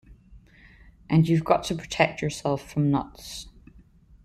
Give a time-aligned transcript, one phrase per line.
[1.11, 3.45] And you've got to protect yourself from nuts.